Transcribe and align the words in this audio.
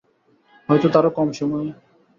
হয়তো 0.69 0.87
তারও 0.93 1.09
কম 1.17 1.27
সময়ে। 1.31 1.69